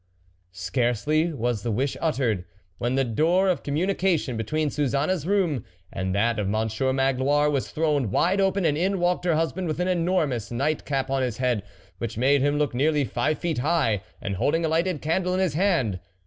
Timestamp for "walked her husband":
8.99-9.67